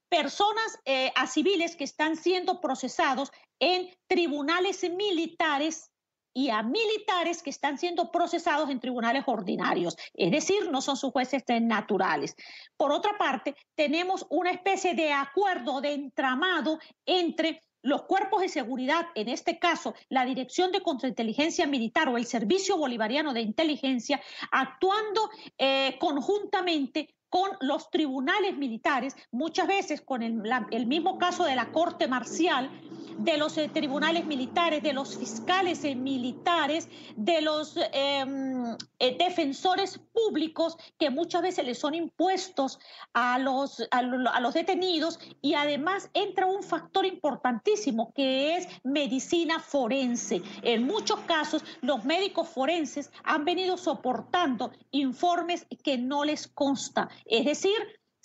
personas, 0.08 0.80
eh, 0.84 1.12
a 1.14 1.28
civiles 1.28 1.76
que 1.76 1.84
están 1.84 2.16
siendo 2.16 2.60
procesados 2.60 3.30
en 3.60 3.88
tribunales 4.08 4.82
militares 4.90 5.92
y 6.36 6.50
a 6.50 6.62
militares 6.62 7.42
que 7.42 7.48
están 7.48 7.78
siendo 7.78 8.10
procesados 8.10 8.68
en 8.68 8.78
tribunales 8.78 9.24
ordinarios, 9.26 9.96
es 10.12 10.30
decir, 10.30 10.70
no 10.70 10.82
son 10.82 10.98
sus 10.98 11.10
jueces 11.10 11.42
naturales. 11.62 12.36
Por 12.76 12.92
otra 12.92 13.16
parte, 13.16 13.56
tenemos 13.74 14.26
una 14.28 14.50
especie 14.50 14.94
de 14.94 15.14
acuerdo, 15.14 15.80
de 15.80 15.94
entramado 15.94 16.78
entre 17.06 17.62
los 17.80 18.02
cuerpos 18.02 18.42
de 18.42 18.50
seguridad, 18.50 19.06
en 19.14 19.30
este 19.30 19.58
caso 19.58 19.94
la 20.10 20.26
Dirección 20.26 20.72
de 20.72 20.82
Contrainteligencia 20.82 21.66
Militar 21.66 22.10
o 22.10 22.18
el 22.18 22.26
Servicio 22.26 22.76
Bolivariano 22.76 23.32
de 23.32 23.40
Inteligencia, 23.40 24.20
actuando 24.50 25.30
eh, 25.56 25.96
conjuntamente 25.98 27.14
con 27.30 27.48
los 27.60 27.90
tribunales 27.90 28.58
militares, 28.58 29.16
muchas 29.30 29.68
veces 29.68 30.02
con 30.02 30.22
el 30.22 30.86
mismo 30.86 31.16
caso 31.16 31.44
de 31.44 31.56
la 31.56 31.72
Corte 31.72 32.08
Marcial, 32.08 32.70
de 33.18 33.36
los 33.36 33.56
eh, 33.58 33.68
tribunales 33.72 34.26
militares, 34.26 34.82
de 34.82 34.92
los 34.92 35.16
fiscales 35.16 35.84
eh, 35.84 35.94
militares, 35.94 36.88
de 37.16 37.40
los 37.40 37.76
em, 37.92 38.76
eh, 38.98 39.16
defensores 39.18 39.98
públicos 40.12 40.76
que 40.98 41.10
muchas 41.10 41.42
veces 41.42 41.64
les 41.64 41.78
son 41.78 41.94
impuestos 41.94 42.78
a 43.12 43.38
los, 43.38 43.82
a, 43.90 44.02
los 44.02 44.54
detenidos 44.54 45.18
y 45.40 45.54
además 45.54 46.10
entra 46.14 46.46
un 46.46 46.62
factor 46.62 47.06
importantísimo 47.06 48.12
que 48.14 48.56
es 48.56 48.68
medicina 48.84 49.60
forense. 49.60 50.42
En 50.62 50.86
muchos 50.86 51.20
casos 51.20 51.64
los 51.80 52.04
médicos 52.04 52.48
forenses 52.48 53.10
han 53.24 53.44
venido 53.44 53.76
soportando 53.76 54.72
informes 54.90 55.66
que 55.82 55.98
no 55.98 56.24
les 56.24 56.48
consta, 56.48 57.08
es 57.24 57.44
decir, 57.44 57.76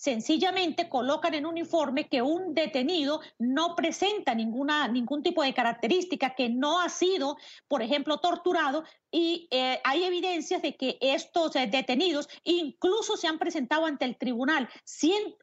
sencillamente 0.02 0.90
colocan 0.90 1.36
en 1.36 1.46
un 1.46 1.60
informe 1.60 2.08
que 2.08 2.24
un 2.24 2.56
detenido 2.56 3.22
no 3.38 3.76
presenta 3.76 4.34
ninguna, 4.34 4.88
ningún 4.88 5.22
tipo 5.22 5.44
de 5.44 5.54
característica, 5.54 6.34
que 6.34 6.50
no 6.50 6.82
ha 6.82 6.90
sido, 6.90 7.38
por 7.68 7.84
ejemplo, 7.84 8.18
torturado, 8.18 8.84
y 9.12 9.50
eh, 9.52 9.82
hay 9.84 10.04
evidencias 10.04 10.62
de 10.62 10.76
que 10.76 10.98
estos 11.02 11.56
eh, 11.58 11.68
detenidos 11.68 12.30
incluso 12.46 13.18
se 13.18 13.28
han 13.28 13.38
presentado 13.38 13.86
ante 13.86 14.06
el 14.06 14.18
tribunal, 14.18 14.70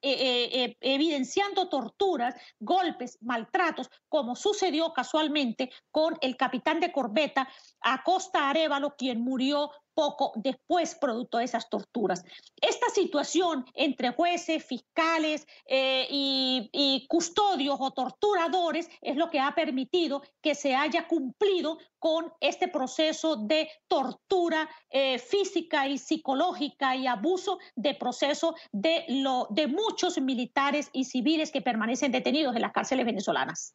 eh, 0.03 0.77
evidenciando 0.81 1.69
torturas, 1.69 2.35
golpes, 2.59 3.19
maltratos, 3.21 3.91
como 4.09 4.35
sucedió 4.35 4.93
casualmente 4.95 5.71
con 5.91 6.17
el 6.23 6.37
capitán 6.37 6.81
de 6.81 6.91
corbeta 6.91 7.49
Acosta 7.81 8.49
Arevalo, 8.49 8.97
quien 8.97 9.21
murió 9.21 9.71
poco 9.99 10.31
después 10.37 10.95
producto 10.95 11.39
de 11.39 11.45
esas 11.45 11.69
torturas. 11.69 12.23
Esta 12.61 12.89
situación 12.89 13.65
entre 13.75 14.13
jueces, 14.13 14.65
fiscales 14.65 15.45
eh, 15.67 16.07
y, 16.09 17.05
custodios 17.09 17.79
o 17.81 17.91
torturadores 17.91 18.89
es 19.01 19.17
lo 19.17 19.29
que 19.29 19.41
ha 19.41 19.57
permitido 19.57 20.23
que 20.41 20.55
se 20.55 20.77
haya 20.77 21.09
cumplido 21.09 21.79
con 21.99 22.33
este 22.39 22.69
proceso 22.69 23.35
de 23.35 23.58
tortura 23.89 24.69
eh, 24.91 25.19
física 25.19 25.89
y 25.89 25.99
psicológica 25.99 26.97
y 26.97 27.07
abuso 27.07 27.59
de 27.75 27.95
proceso 27.95 28.55
de, 28.73 29.05
de 29.51 29.67
muchos 29.67 30.21
militares 30.21 30.91
y 30.93 31.05
civiles 31.05 31.51
que 31.51 31.63
permanecen 31.63 32.13
detenidos 32.13 32.55
en 32.55 32.63
las 32.63 32.73
cárceles 32.73 33.07
venezolanas. 33.07 33.75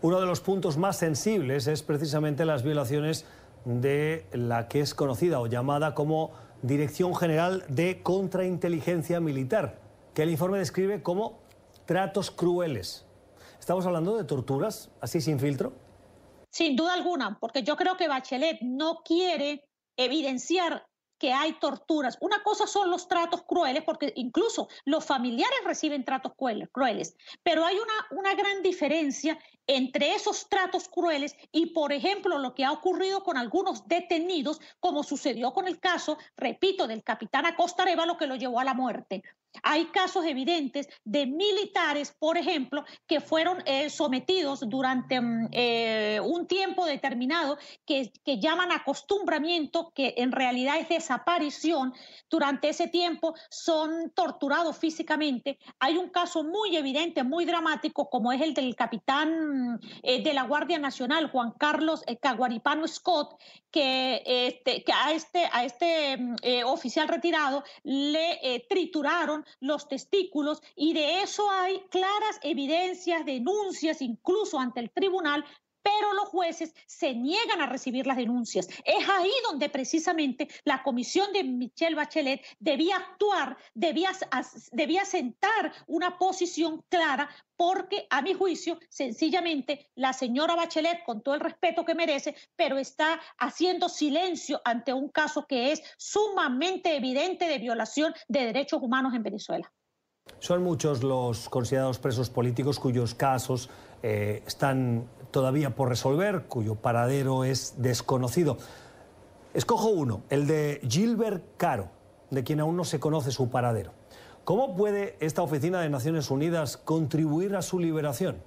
Uno 0.00 0.20
de 0.20 0.26
los 0.26 0.40
puntos 0.40 0.76
más 0.76 0.96
sensibles 0.96 1.66
es 1.66 1.82
precisamente 1.82 2.44
las 2.44 2.62
violaciones 2.62 3.24
de 3.64 4.26
la 4.32 4.68
que 4.68 4.80
es 4.80 4.94
conocida 4.94 5.40
o 5.40 5.46
llamada 5.46 5.94
como 5.94 6.32
Dirección 6.62 7.14
General 7.14 7.64
de 7.68 8.02
Contrainteligencia 8.02 9.20
Militar, 9.20 9.80
que 10.14 10.22
el 10.22 10.30
informe 10.30 10.58
describe 10.58 11.02
como 11.02 11.40
tratos 11.86 12.30
crueles. 12.30 13.06
¿Estamos 13.58 13.86
hablando 13.86 14.16
de 14.16 14.24
torturas, 14.24 14.90
así 15.00 15.20
sin 15.20 15.38
filtro? 15.38 15.72
Sin 16.50 16.76
duda 16.76 16.94
alguna, 16.94 17.38
porque 17.40 17.62
yo 17.62 17.76
creo 17.76 17.96
que 17.96 18.08
Bachelet 18.08 18.58
no 18.62 19.02
quiere 19.04 19.68
evidenciar 19.96 20.86
que 21.18 21.32
hay 21.32 21.58
torturas. 21.58 22.16
Una 22.20 22.42
cosa 22.42 22.66
son 22.66 22.90
los 22.90 23.08
tratos 23.08 23.42
crueles, 23.42 23.82
porque 23.84 24.12
incluso 24.16 24.68
los 24.84 25.04
familiares 25.04 25.58
reciben 25.64 26.04
tratos 26.04 26.32
crueles, 26.36 27.16
pero 27.42 27.64
hay 27.64 27.76
una, 27.76 28.06
una 28.12 28.34
gran 28.34 28.62
diferencia 28.62 29.38
entre 29.68 30.14
esos 30.14 30.48
tratos 30.48 30.88
crueles 30.88 31.36
y, 31.52 31.66
por 31.66 31.92
ejemplo, 31.92 32.38
lo 32.38 32.54
que 32.54 32.64
ha 32.64 32.72
ocurrido 32.72 33.22
con 33.22 33.36
algunos 33.36 33.86
detenidos, 33.86 34.60
como 34.80 35.04
sucedió 35.04 35.52
con 35.52 35.68
el 35.68 35.78
caso, 35.78 36.18
repito, 36.36 36.86
del 36.86 37.04
capitán 37.04 37.46
Acosta 37.46 37.84
lo 38.06 38.16
que 38.16 38.26
lo 38.26 38.36
llevó 38.36 38.60
a 38.60 38.64
la 38.64 38.74
muerte. 38.74 39.22
Hay 39.62 39.86
casos 39.86 40.24
evidentes 40.24 40.88
de 41.04 41.26
militares, 41.26 42.14
por 42.18 42.36
ejemplo, 42.36 42.84
que 43.06 43.20
fueron 43.20 43.62
eh, 43.64 43.90
sometidos 43.90 44.60
durante 44.68 45.20
mm, 45.20 45.48
eh, 45.52 46.20
un 46.22 46.46
tiempo 46.46 46.84
determinado 46.84 47.58
que, 47.86 48.12
llaman 48.24 48.70
acostumbramiento, 48.72 49.90
que 49.94 50.14
en 50.18 50.32
realidad 50.32 50.76
es 50.78 50.88
desaparición. 50.88 51.94
Durante 52.30 52.68
ese 52.68 52.88
tiempo 52.88 53.34
son 53.50 54.10
torturados 54.14 54.76
físicamente. 54.76 55.58
Hay 55.80 55.96
un 55.96 56.10
caso 56.10 56.44
muy 56.44 56.76
evidente, 56.76 57.24
muy 57.24 57.44
dramático, 57.44 58.08
como 58.10 58.32
es 58.32 58.42
el 58.42 58.54
del 58.54 58.76
capitán 58.76 59.57
eh, 60.02 60.22
de 60.22 60.32
la 60.32 60.42
Guardia 60.42 60.78
Nacional, 60.78 61.30
Juan 61.30 61.52
Carlos 61.58 62.04
Caguaripano 62.20 62.86
Scott, 62.88 63.38
que, 63.70 64.22
este, 64.24 64.82
que 64.84 64.92
a 64.92 65.12
este, 65.12 65.48
a 65.52 65.64
este 65.64 66.16
mm, 66.16 66.36
oficial 66.66 67.08
retirado 67.08 67.64
le 67.82 68.64
trituraron 68.68 69.44
los 69.60 69.88
testículos 69.88 70.62
y 70.74 70.92
de 70.94 71.22
eso 71.22 71.50
hay 71.50 71.80
claras 71.90 72.40
evidencias, 72.42 73.24
denuncias, 73.24 74.02
incluso 74.02 74.58
ante 74.58 74.80
el 74.80 74.90
tribunal, 74.90 75.44
pero 75.88 76.12
los 76.12 76.28
jueces 76.28 76.74
se 76.86 77.14
niegan 77.14 77.62
a 77.62 77.66
recibir 77.66 78.06
las 78.06 78.18
denuncias. 78.18 78.68
Es 78.84 79.08
ahí 79.08 79.32
donde 79.48 79.70
precisamente 79.70 80.46
la 80.64 80.82
comisión 80.82 81.32
de 81.32 81.44
Michelle 81.44 81.96
Bachelet 81.96 82.44
debía 82.60 82.96
actuar, 82.96 83.56
debía, 83.72 84.10
debía 84.70 85.06
sentar 85.06 85.72
una 85.86 86.18
posición 86.18 86.84
clara, 86.90 87.30
porque 87.56 88.06
a 88.10 88.20
mi 88.20 88.34
juicio, 88.34 88.78
sencillamente, 88.90 89.90
la 89.94 90.12
señora 90.12 90.56
Bachelet, 90.56 91.04
con 91.06 91.22
todo 91.22 91.34
el 91.34 91.40
respeto 91.40 91.86
que 91.86 91.94
merece, 91.94 92.36
pero 92.54 92.76
está 92.76 93.18
haciendo 93.38 93.88
silencio 93.88 94.60
ante 94.66 94.92
un 94.92 95.08
caso 95.08 95.46
que 95.46 95.72
es 95.72 95.82
sumamente 95.96 96.96
evidente 96.96 97.48
de 97.48 97.58
violación 97.58 98.12
de 98.28 98.44
derechos 98.44 98.82
humanos 98.82 99.14
en 99.14 99.22
Venezuela. 99.22 99.72
Son 100.38 100.62
muchos 100.62 101.02
los 101.02 101.48
considerados 101.48 101.98
presos 101.98 102.28
políticos 102.28 102.78
cuyos 102.78 103.14
casos 103.14 103.70
eh, 104.02 104.42
están 104.46 105.08
todavía 105.30 105.74
por 105.74 105.88
resolver, 105.88 106.44
cuyo 106.48 106.74
paradero 106.74 107.44
es 107.44 107.74
desconocido. 107.78 108.58
Escojo 109.54 109.88
uno, 109.88 110.22
el 110.30 110.46
de 110.46 110.80
Gilbert 110.88 111.56
Caro, 111.56 111.90
de 112.30 112.44
quien 112.44 112.60
aún 112.60 112.76
no 112.76 112.84
se 112.84 113.00
conoce 113.00 113.30
su 113.30 113.50
paradero. 113.50 113.92
¿Cómo 114.44 114.76
puede 114.76 115.16
esta 115.20 115.42
oficina 115.42 115.80
de 115.80 115.90
Naciones 115.90 116.30
Unidas 116.30 116.76
contribuir 116.76 117.54
a 117.56 117.62
su 117.62 117.78
liberación? 117.78 118.42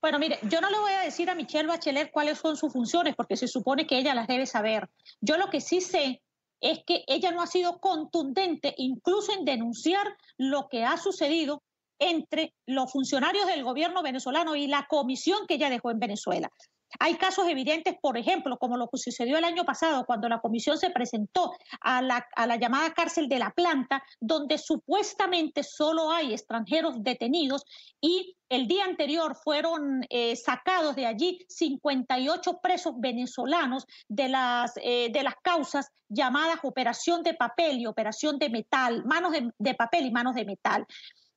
Bueno, 0.00 0.18
mire, 0.18 0.38
yo 0.44 0.62
no 0.62 0.70
le 0.70 0.78
voy 0.78 0.92
a 0.92 1.00
decir 1.00 1.28
a 1.28 1.34
Michelle 1.34 1.68
Bachelet 1.68 2.10
cuáles 2.10 2.38
son 2.38 2.56
sus 2.56 2.72
funciones, 2.72 3.14
porque 3.14 3.36
se 3.36 3.46
supone 3.46 3.86
que 3.86 3.98
ella 3.98 4.14
las 4.14 4.28
debe 4.28 4.46
saber. 4.46 4.88
Yo 5.20 5.36
lo 5.36 5.50
que 5.50 5.60
sí 5.60 5.82
sé 5.82 6.22
es 6.60 6.80
que 6.86 7.04
ella 7.06 7.32
no 7.32 7.42
ha 7.42 7.46
sido 7.46 7.80
contundente 7.80 8.74
incluso 8.78 9.32
en 9.32 9.44
denunciar 9.44 10.06
lo 10.38 10.68
que 10.68 10.84
ha 10.84 10.96
sucedido 10.96 11.62
entre 12.00 12.54
los 12.66 12.90
funcionarios 12.90 13.46
del 13.46 13.62
gobierno 13.62 14.02
venezolano 14.02 14.56
y 14.56 14.66
la 14.66 14.86
comisión 14.88 15.46
que 15.46 15.54
ella 15.54 15.70
dejó 15.70 15.92
en 15.92 16.00
Venezuela. 16.00 16.50
Hay 16.98 17.14
casos 17.14 17.48
evidentes, 17.48 17.94
por 18.00 18.18
ejemplo, 18.18 18.58
como 18.58 18.76
lo 18.76 18.88
que 18.88 18.98
sucedió 18.98 19.38
el 19.38 19.44
año 19.44 19.64
pasado 19.64 20.04
cuando 20.06 20.28
la 20.28 20.40
comisión 20.40 20.76
se 20.76 20.90
presentó 20.90 21.52
a 21.80 22.02
la, 22.02 22.26
llamada 22.56 22.92
cárcel 22.92 23.28
de 23.28 23.38
la 23.38 23.50
planta, 23.50 24.02
donde 24.18 24.58
supuestamente 24.58 25.62
solo 25.62 26.10
hay 26.10 26.32
extranjeros 26.32 26.96
detenidos 26.98 27.64
y 28.00 28.36
el 28.48 28.66
día 28.66 28.84
anterior 28.84 29.36
fueron 29.36 30.04
eh, 30.10 30.34
sacados 30.34 30.96
de 30.96 31.06
allí 31.06 31.38
58 31.48 32.58
presos 32.60 32.94
venezolanos 32.98 33.86
de 34.08 34.28
las, 34.28 34.72
eh, 34.82 35.10
de 35.12 35.22
las 35.22 35.34
causas 35.42 35.90
llamadas 36.08 36.58
operación 36.64 37.22
de 37.22 37.34
papel 37.34 37.78
y 37.78 37.86
operación 37.86 38.38
de 38.38 38.50
metal, 38.50 39.04
manos 39.04 39.32
de 39.58 39.74
papel 39.74 40.06
y 40.06 40.10
manos 40.10 40.34
de 40.34 40.44
metal. 40.44 40.84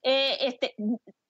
Eh, 0.03 0.38
este, 0.41 0.75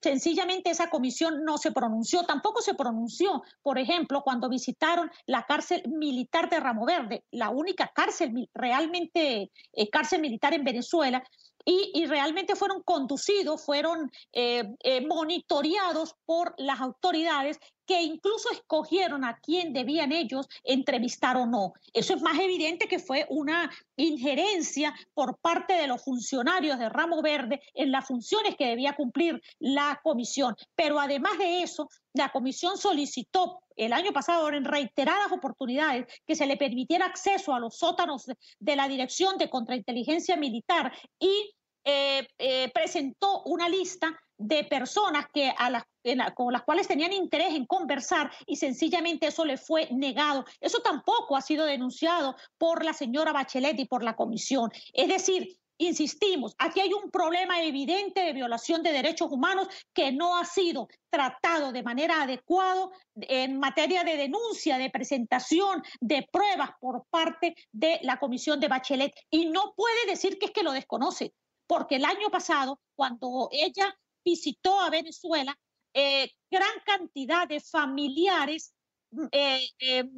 sencillamente 0.02 0.72
esa 0.72 0.90
comisión 0.90 1.46
no 1.46 1.58
se 1.58 1.72
pronunció. 1.72 2.24
Tampoco 2.24 2.62
se 2.62 2.74
pronunció, 2.74 3.44
por 3.62 3.78
ejemplo, 3.78 4.24
cuando 4.24 4.50
visitaron 4.50 5.12
la 5.28 5.46
cárcel 5.46 5.84
militar 5.88 6.50
de 6.50 6.60
Ramo 6.60 6.86
Verde, 6.86 7.24
la 7.32 7.50
única 7.50 7.92
cárcel 7.94 8.50
realmente 8.54 9.52
eh, 9.74 9.90
cárcel 9.90 10.22
militar 10.22 10.54
en 10.54 10.64
Venezuela, 10.64 11.24
y, 11.66 12.06
realmente 12.08 12.58
fueron 12.58 12.84
conducidos, 12.84 13.64
fueron 13.64 14.12
eh, 14.34 14.76
monitoreados 15.08 16.14
por 16.26 16.54
las 16.58 16.82
autoridades 16.82 17.58
que 17.86 18.02
incluso 18.02 18.50
escogieron 18.52 19.24
a 19.24 19.40
quién 19.40 19.74
debían 19.74 20.12
ellos 20.12 20.48
entrevistar 20.64 21.38
o 21.38 21.46
no. 21.46 21.74
Eso 21.94 22.14
es 22.14 22.22
más 22.22 22.40
evidente 22.40 22.88
que 22.88 23.00
fue 23.00 23.26
una 23.30 23.70
injerencia 23.96 24.94
por 25.14 25.38
parte 25.40 25.74
de 25.74 25.88
los 25.88 26.04
funcionarios 26.04 26.80
de 26.80 26.90
Ramo 26.90 27.22
Verde 27.22 27.62
en 27.74 27.92
las 27.92 28.08
funciones 28.08 28.56
que 28.56 28.68
debía 28.68 28.96
cumplir 28.96 29.42
la 29.60 30.00
comisión. 30.04 30.56
Pero 30.76 31.00
además 31.00 31.38
de 31.38 31.64
eso, 31.64 31.90
la 32.14 32.30
comisión 32.30 32.78
solicitó 32.78 33.60
el 33.76 33.94
año 33.94 34.12
pasado 34.14 34.50
en 34.50 34.66
reiteradas 34.66 35.32
oportunidades 35.32 36.06
que 36.26 36.36
se 36.36 36.46
le 36.46 36.58
permitiera 36.58 37.06
acceso 37.06 37.54
a 37.54 37.60
los 37.60 37.78
sótanos 37.78 38.26
de 38.60 38.76
la 38.76 38.88
Dirección 38.88 39.38
de 39.38 39.50
Contrainteligencia 39.50 40.36
Militar 40.38 40.94
y 41.20 41.56
eh, 41.86 42.28
eh, 42.38 42.72
presentó 42.74 43.44
una 43.44 43.68
lista 43.68 44.18
de 44.44 44.64
personas 44.66 45.26
que 45.34 45.54
a 45.58 45.70
las, 45.70 45.84
con 46.36 46.52
las 46.52 46.64
cuales 46.64 46.88
tenían 46.88 47.14
interés 47.14 47.54
en 47.54 47.66
conversar 47.66 48.32
y 48.46 48.58
sencillamente 48.58 49.28
eso 49.28 49.46
le 49.46 49.58
fue 49.58 49.88
negado. 49.92 50.46
Eso 50.60 50.80
tampoco 50.80 51.36
ha 51.38 51.42
sido 51.42 51.66
denunciado 51.66 52.36
por 52.58 52.84
la 52.84 52.94
señora 52.94 53.32
Bachelet 53.32 53.80
y 53.80 53.86
por 53.86 54.04
la 54.04 54.16
comisión. 54.16 54.70
Es 54.94 55.08
decir, 55.08 55.58
Insistimos, 55.80 56.56
aquí 56.60 56.80
hay 56.80 56.94
un 56.94 57.10
problema 57.10 57.62
evidente 57.64 58.22
de 58.22 58.34
violación 58.34 58.84
de 58.84 58.92
derechos 58.92 59.32
humanos 59.32 59.68
que 59.92 60.12
no 60.12 60.38
ha 60.38 60.46
sido 60.46 60.88
tratado 61.10 61.72
de 61.72 61.82
manera 61.82 62.22
adecuada 62.22 62.90
en 63.16 63.60
materia 63.60 64.04
de 64.04 64.16
denuncia, 64.16 64.78
de 64.78 64.92
presentación, 64.92 65.82
de 66.00 66.28
pruebas 66.32 66.70
por 66.80 67.06
parte 67.10 67.56
de 67.72 68.00
la 68.04 68.20
Comisión 68.20 68.60
de 68.60 68.68
Bachelet. 68.68 69.14
Y 69.32 69.48
no 69.48 69.74
puede 69.76 70.06
decir 70.06 70.38
que 70.38 70.46
es 70.46 70.52
que 70.52 70.64
lo 70.64 70.74
desconoce, 70.74 71.34
porque 71.66 71.96
el 71.96 72.06
año 72.06 72.30
pasado, 72.30 72.80
cuando 72.96 73.50
ella 73.52 73.98
visitó 74.24 74.80
a 74.80 74.90
Venezuela, 74.90 75.58
eh, 75.94 76.32
gran 76.50 76.72
cantidad 76.86 77.48
de 77.48 77.60
familiares 77.60 78.74
mm, 79.12 79.26
eh, 79.32 79.70
eh, 79.80 80.10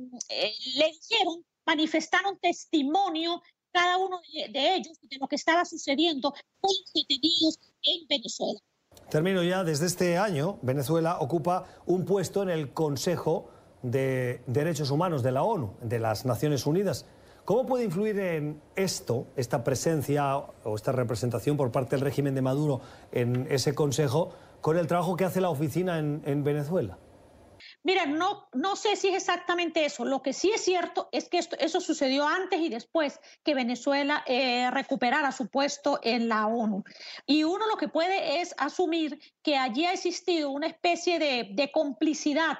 le 0.75 0.91
dijeron, 0.91 1.45
manifestaron 1.65 2.39
testimonio 2.39 3.41
cada 3.71 3.97
uno 3.97 4.21
de 4.51 4.75
ellos 4.75 4.97
de 5.01 5.17
lo 5.17 5.27
que 5.27 5.35
estaba 5.35 5.65
sucediendo 5.65 6.31
con 6.31 6.71
los 6.71 6.91
detenidos 6.93 7.59
en 7.83 8.07
Venezuela. 8.07 8.59
Termino 9.09 9.43
ya. 9.43 9.63
Desde 9.63 9.85
este 9.85 10.17
año, 10.17 10.59
Venezuela 10.61 11.19
ocupa 11.19 11.67
un 11.85 12.05
puesto 12.05 12.41
en 12.41 12.49
el 12.49 12.73
Consejo 12.73 13.51
de 13.81 14.41
Derechos 14.47 14.89
Humanos 14.91 15.23
de 15.23 15.31
la 15.31 15.43
ONU, 15.43 15.75
de 15.81 15.99
las 15.99 16.25
Naciones 16.25 16.65
Unidas. 16.65 17.05
¿Cómo 17.45 17.67
puede 17.67 17.83
influir 17.83 18.19
en 18.19 18.59
esto, 18.75 19.27
esta 19.35 19.63
presencia 19.63 20.35
o 20.35 20.75
esta 20.75 20.91
representación 20.91 21.55
por 21.57 21.71
parte 21.71 21.95
del 21.95 22.03
régimen 22.03 22.33
de 22.33 22.41
Maduro 22.41 22.81
en 23.11 23.45
ese 23.51 23.75
Consejo, 23.75 24.33
con 24.61 24.79
el 24.79 24.87
trabajo 24.87 25.15
que 25.15 25.25
hace 25.25 25.41
la 25.41 25.49
oficina 25.49 25.99
en, 25.99 26.43
Venezuela? 26.43 26.97
Mira, 27.83 28.07
no, 28.07 28.47
no 28.53 28.75
sé 28.75 28.95
si 28.95 29.09
es 29.09 29.17
exactamente 29.17 29.85
eso. 29.85 30.05
Lo 30.05 30.23
que 30.23 30.33
sí 30.33 30.49
es 30.49 30.61
cierto 30.61 31.07
es 31.11 31.29
que 31.29 31.37
eso 31.37 31.81
sucedió 31.81 32.27
antes 32.27 32.59
y 32.59 32.69
después 32.69 33.19
que 33.43 33.53
Venezuela 33.53 34.23
eh, 34.25 34.71
recuperara 34.71 35.31
su 35.31 35.47
puesto 35.47 35.99
en 36.01 36.27
la 36.27 36.47
ONU. 36.47 36.83
Y 37.27 37.43
uno 37.43 37.67
lo 37.67 37.77
que 37.77 37.89
puede 37.89 38.41
es 38.41 38.55
asumir 38.57 39.19
que 39.43 39.55
allí 39.55 39.85
ha 39.85 39.93
existido 39.93 40.49
una 40.49 40.65
especie 40.65 41.19
de, 41.19 41.71
complicidad 41.71 42.57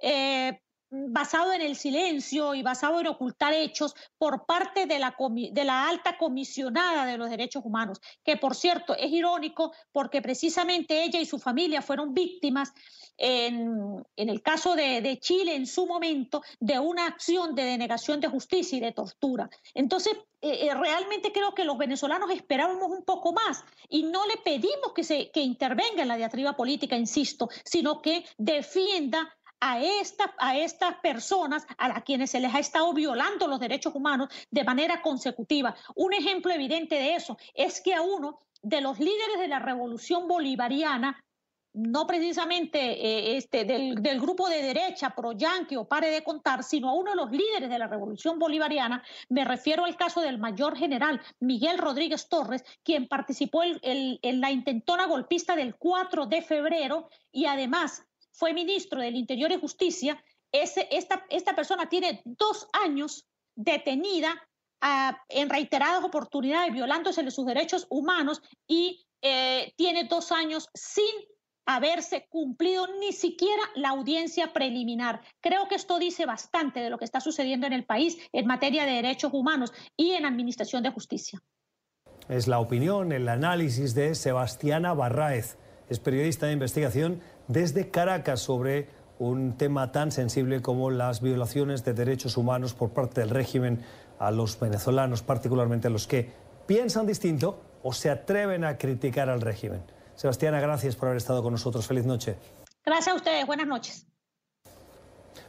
eh, 0.00 0.60
basado 0.90 1.52
en 1.52 1.62
el 1.62 1.76
silencio 1.76 2.54
y 2.54 2.62
basado 2.62 3.00
en 3.00 3.08
ocultar 3.08 3.52
hechos 3.52 3.94
por 4.16 4.46
parte 4.46 4.86
de 4.86 4.98
la, 4.98 5.88
alta 5.88 6.16
comisionada 6.16 7.04
de 7.04 7.18
los 7.18 7.30
derechos 7.30 7.64
humanos, 7.64 8.00
que 8.24 8.36
por 8.36 8.54
cierto 8.54 8.94
es 8.96 9.10
irónico 9.10 9.72
porque 9.92 10.22
precisamente 10.22 11.04
ella 11.04 11.20
y 11.20 11.26
su 11.26 11.38
familia 11.38 11.82
fueron 11.82 12.14
víctimas 12.14 12.72
en, 13.16 14.04
el 14.16 14.42
caso 14.42 14.76
de, 14.76 15.18
Chile 15.20 15.56
en 15.56 15.66
su 15.66 15.86
momento 15.86 16.42
de 16.60 16.78
una 16.78 17.06
acción 17.06 17.54
de 17.54 17.64
denegación 17.64 18.20
de 18.20 18.28
justicia 18.28 18.78
y 18.78 18.80
de 18.80 18.92
tortura. 18.92 19.50
Entonces, 19.74 20.16
eh, 20.40 20.68
eh, 20.68 20.74
realmente 20.74 21.32
creo 21.32 21.52
que 21.52 21.64
los 21.64 21.76
venezolanos 21.76 22.30
esperábamos 22.30 22.90
un 22.90 23.04
poco 23.04 23.32
más 23.32 23.64
y 23.88 24.04
no 24.04 24.24
le 24.26 24.36
pedimos 24.36 24.92
que, 24.94 25.32
que 25.32 25.40
intervenga 25.40 26.02
en 26.02 26.08
la 26.08 26.16
diatriba 26.16 26.56
política, 26.56 26.96
insisto, 26.96 27.48
sino 27.64 28.00
que 28.00 28.24
defienda 28.36 29.36
a, 29.60 29.80
esta, 29.80 30.34
a 30.38 30.56
estas 30.56 30.96
personas 31.00 31.66
a 31.76 31.88
las 31.88 32.02
quienes 32.02 32.30
se 32.30 32.40
les 32.40 32.54
ha 32.54 32.58
estado 32.58 32.92
violando 32.92 33.46
los 33.46 33.60
derechos 33.60 33.94
humanos 33.94 34.28
de 34.50 34.64
manera 34.64 35.02
consecutiva. 35.02 35.74
Un 35.94 36.12
ejemplo 36.12 36.52
evidente 36.52 36.94
de 36.96 37.14
eso 37.14 37.36
es 37.54 37.80
que 37.80 37.94
a 37.94 38.02
uno 38.02 38.38
de 38.62 38.80
los 38.80 38.98
líderes 38.98 39.38
de 39.38 39.48
la 39.48 39.58
revolución 39.58 40.26
bolivariana, 40.26 41.22
no 41.74 42.06
precisamente 42.06 42.78
eh, 42.78 43.36
este, 43.36 43.64
del, 43.64 44.20
grupo 44.20 44.48
de 44.48 44.62
derecha 44.62 45.10
pro-yanqui 45.10 45.76
o 45.76 45.86
pare 45.86 46.10
de 46.10 46.24
contar, 46.24 46.64
sino 46.64 46.88
a 46.88 46.94
uno 46.94 47.10
de 47.10 47.16
los 47.16 47.30
líderes 47.30 47.68
de 47.68 47.78
la 47.78 47.86
revolución 47.86 48.38
bolivariana, 48.38 49.04
me 49.28 49.44
refiero 49.44 49.84
al 49.84 49.96
caso 49.96 50.20
del 50.20 50.38
mayor 50.38 50.76
general 50.76 51.20
Miguel 51.40 51.78
Rodríguez 51.78 52.28
Torres, 52.28 52.64
quien 52.82 53.06
participó 53.06 53.62
en 53.62 54.40
la 54.40 54.50
intentona 54.50 55.06
golpista 55.06 55.54
del 55.54 55.76
4 55.76 56.26
de 56.26 56.42
febrero 56.42 57.08
y 57.30 57.46
además 57.46 58.07
fue 58.38 58.52
ministro 58.52 59.00
del 59.00 59.16
Interior 59.16 59.50
y 59.50 59.60
Justicia, 59.60 60.22
ese, 60.52 60.88
esta, 60.92 61.26
esta 61.28 61.54
persona 61.54 61.88
tiene 61.88 62.22
dos 62.24 62.68
años 62.72 63.26
detenida 63.56 64.32
ah, 64.80 65.20
en 65.28 65.50
reiteradas 65.50 66.04
oportunidades 66.04 66.72
violándose 66.72 67.28
sus 67.30 67.44
derechos 67.44 67.86
humanos 67.90 68.40
y 68.68 69.04
eh, 69.22 69.72
tiene 69.76 70.04
dos 70.04 70.30
años 70.30 70.68
sin 70.72 71.04
haberse 71.66 72.26
cumplido 72.30 72.86
ni 73.00 73.12
siquiera 73.12 73.62
la 73.74 73.90
audiencia 73.90 74.52
preliminar. 74.52 75.20
Creo 75.40 75.68
que 75.68 75.74
esto 75.74 75.98
dice 75.98 76.24
bastante 76.24 76.80
de 76.80 76.90
lo 76.90 76.98
que 76.98 77.04
está 77.04 77.20
sucediendo 77.20 77.66
en 77.66 77.72
el 77.72 77.84
país 77.84 78.16
en 78.32 78.46
materia 78.46 78.86
de 78.86 78.92
derechos 78.92 79.32
humanos 79.34 79.72
y 79.96 80.12
en 80.12 80.24
administración 80.24 80.84
de 80.84 80.90
justicia. 80.90 81.42
Es 82.28 82.46
la 82.46 82.60
opinión, 82.60 83.10
el 83.12 83.28
análisis 83.28 83.94
de 83.94 84.14
Sebastiana 84.14 84.94
Barráez. 84.94 85.58
Es 85.88 85.98
periodista 85.98 86.46
de 86.46 86.52
investigación 86.52 87.20
desde 87.46 87.90
Caracas 87.90 88.40
sobre 88.40 88.88
un 89.18 89.56
tema 89.56 89.90
tan 89.90 90.12
sensible 90.12 90.62
como 90.62 90.90
las 90.90 91.20
violaciones 91.20 91.84
de 91.84 91.94
derechos 91.94 92.36
humanos 92.36 92.74
por 92.74 92.90
parte 92.90 93.20
del 93.20 93.30
régimen 93.30 93.82
a 94.18 94.30
los 94.30 94.58
venezolanos, 94.60 95.22
particularmente 95.22 95.88
a 95.88 95.90
los 95.90 96.06
que 96.06 96.30
piensan 96.66 97.06
distinto 97.06 97.60
o 97.82 97.92
se 97.92 98.10
atreven 98.10 98.64
a 98.64 98.76
criticar 98.76 99.28
al 99.30 99.40
régimen. 99.40 99.82
Sebastiana, 100.14 100.60
gracias 100.60 100.96
por 100.96 101.08
haber 101.08 101.18
estado 101.18 101.42
con 101.42 101.52
nosotros. 101.52 101.86
Feliz 101.86 102.04
noche. 102.04 102.36
Gracias 102.84 103.14
a 103.14 103.16
ustedes. 103.16 103.46
Buenas 103.46 103.66
noches. 103.66 104.06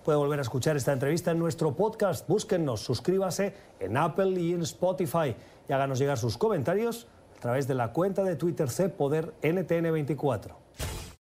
Puede 0.04 0.18
volver 0.18 0.40
a 0.40 0.44
escuchar 0.44 0.78
esta 0.78 0.94
entrevista 0.94 1.32
en 1.32 1.40
nuestro 1.40 1.76
podcast. 1.76 2.28
Búsquennos, 2.28 2.82
suscríbase 2.82 3.54
en 3.80 3.98
Apple 3.98 4.40
y 4.40 4.54
en 4.54 4.62
Spotify 4.62 5.36
y 5.68 5.74
háganos 5.74 6.00
llegar 6.00 6.18
sus 6.18 6.38
comentarios 6.38 7.08
a 7.40 7.42
través 7.42 7.70
de 7.70 7.74
la 7.74 7.94
cuenta 7.94 8.26
de 8.26 8.36
Twitter 8.36 8.70
C 8.70 8.90
Poder 8.90 9.32
NTN24. 9.42 10.52